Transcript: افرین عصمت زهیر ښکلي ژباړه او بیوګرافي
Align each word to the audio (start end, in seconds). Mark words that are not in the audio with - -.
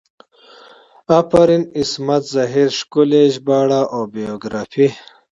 افرین 1.19 1.63
عصمت 1.79 2.23
زهیر 2.33 2.69
ښکلي 2.79 3.23
ژباړه 3.33 3.81
او 3.93 4.01
بیوګرافي 4.13 4.87